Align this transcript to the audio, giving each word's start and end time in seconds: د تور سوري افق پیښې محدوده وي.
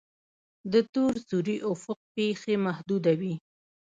د 0.71 0.73
تور 0.93 1.13
سوري 1.27 1.57
افق 1.71 1.99
پیښې 2.15 2.55
محدوده 2.65 3.13
وي. 3.19 3.33